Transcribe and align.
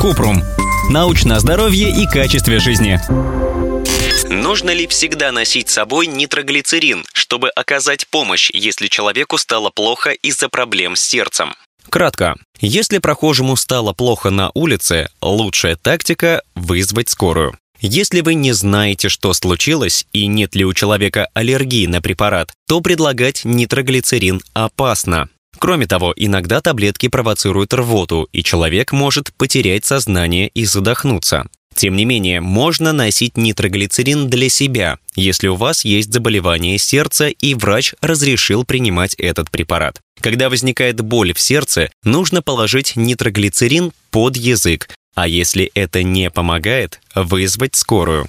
Купрум. 0.00 0.42
Научное 0.90 1.38
здоровье 1.38 1.90
и 1.90 2.06
качестве 2.06 2.58
жизни. 2.58 3.00
Нужно 4.28 4.70
ли 4.70 4.86
всегда 4.86 5.32
носить 5.32 5.68
с 5.68 5.74
собой 5.74 6.06
нитроглицерин, 6.06 7.04
чтобы 7.12 7.50
оказать 7.50 8.06
помощь, 8.08 8.50
если 8.52 8.86
человеку 8.88 9.38
стало 9.38 9.70
плохо 9.70 10.10
из-за 10.10 10.48
проблем 10.48 10.96
с 10.96 11.02
сердцем? 11.02 11.54
Кратко. 11.88 12.36
Если 12.60 12.98
прохожему 12.98 13.56
стало 13.56 13.92
плохо 13.92 14.30
на 14.30 14.50
улице, 14.54 15.08
лучшая 15.20 15.76
тактика– 15.76 16.42
вызвать 16.54 17.08
скорую. 17.08 17.56
Если 17.80 18.22
вы 18.22 18.34
не 18.34 18.52
знаете, 18.52 19.08
что 19.08 19.32
случилось 19.32 20.06
и 20.12 20.26
нет 20.26 20.54
ли 20.54 20.64
у 20.64 20.72
человека 20.72 21.28
аллергии 21.34 21.86
на 21.86 22.00
препарат, 22.00 22.52
то 22.66 22.80
предлагать 22.80 23.44
нитроглицерин 23.44 24.40
опасно. 24.54 25.28
Кроме 25.58 25.86
того, 25.86 26.12
иногда 26.16 26.60
таблетки 26.60 27.08
провоцируют 27.08 27.72
рвоту, 27.74 28.28
и 28.32 28.42
человек 28.42 28.92
может 28.92 29.32
потерять 29.34 29.84
сознание 29.84 30.48
и 30.48 30.64
задохнуться. 30.64 31.46
Тем 31.74 31.94
не 31.94 32.06
менее, 32.06 32.40
можно 32.40 32.92
носить 32.92 33.36
нитроглицерин 33.36 34.30
для 34.30 34.48
себя, 34.48 34.98
если 35.14 35.48
у 35.48 35.56
вас 35.56 35.84
есть 35.84 36.10
заболевание 36.10 36.78
сердца 36.78 37.28
и 37.28 37.54
врач 37.54 37.94
разрешил 38.00 38.64
принимать 38.64 39.14
этот 39.14 39.50
препарат. 39.50 40.00
Когда 40.20 40.48
возникает 40.48 41.02
боль 41.02 41.34
в 41.34 41.40
сердце, 41.40 41.90
нужно 42.02 42.40
положить 42.40 42.96
нитроглицерин 42.96 43.92
под 44.10 44.38
язык, 44.38 44.88
а 45.14 45.28
если 45.28 45.70
это 45.74 46.02
не 46.02 46.30
помогает, 46.30 47.00
вызвать 47.14 47.74
скорую. 47.76 48.26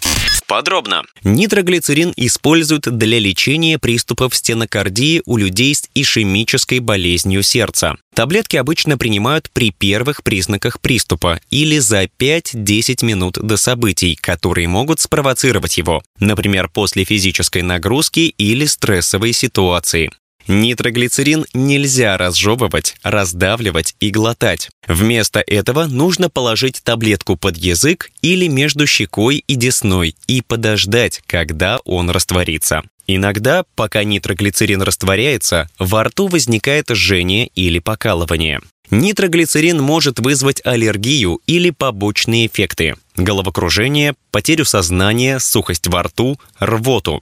Подробно. 0.48 1.04
Нитроглицерин 1.24 2.14
используют 2.16 2.84
для 2.84 3.20
лечения 3.20 3.78
приступов 3.78 4.34
стенокардии 4.34 5.22
у 5.26 5.36
людей 5.36 5.76
с 5.76 5.90
ишемической 5.94 6.80
болезнью 6.80 7.44
сердца. 7.44 7.98
Таблетки 8.16 8.56
обычно 8.56 8.98
принимают 8.98 9.52
при 9.52 9.72
первых 9.72 10.24
признаках 10.24 10.80
приступа 10.80 11.42
или 11.50 11.80
за 11.80 12.04
5-10 12.06 13.06
минут 13.06 13.38
до 13.40 13.58
событий, 13.58 14.16
которые 14.16 14.70
могут 14.70 15.02
спровоцировать 15.02 15.78
его, 15.78 16.02
например, 16.20 16.70
после 16.70 17.04
физической 17.04 17.62
нагрузки 17.62 18.34
или 18.38 18.66
стрессовой 18.66 19.34
ситуации. 19.34 20.12
Нитроглицерин 20.48 21.46
нельзя 21.54 22.18
разжевывать, 22.18 22.96
раздавливать 23.04 23.96
и 24.00 24.10
глотать. 24.10 24.70
Вместо 24.88 25.40
этого 25.46 25.86
нужно 25.86 26.30
положить 26.30 26.82
таблетку 26.84 27.36
под 27.36 27.58
язык 27.58 28.12
или 28.22 28.48
между 28.48 28.88
щекой 28.88 29.44
и 29.46 29.56
десной 29.56 30.16
и 30.28 30.42
подождать, 30.42 31.22
когда 31.28 31.80
он 31.84 32.10
растворится. 32.10 32.84
Иногда, 33.08 33.64
пока 33.76 34.04
нитроглицерин 34.04 34.82
растворяется, 34.82 35.70
во 35.80 36.04
рту 36.04 36.28
возникает 36.28 36.90
жжение 36.90 37.48
или 37.56 37.80
покалывание. 37.80 38.60
Нитроглицерин 38.90 39.82
может 39.82 40.20
вызвать 40.20 40.62
аллергию 40.66 41.42
или 41.46 41.72
побочные 41.72 42.48
эффекты– 42.48 42.96
головокружение, 43.18 44.16
потерю 44.32 44.64
сознания, 44.64 45.40
сухость 45.40 45.88
во 45.88 46.04
рту, 46.04 46.40
рвоту. 46.60 47.22